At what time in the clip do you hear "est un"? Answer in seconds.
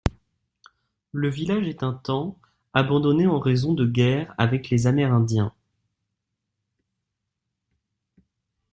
1.67-1.93